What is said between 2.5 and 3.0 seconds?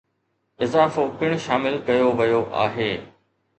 آهي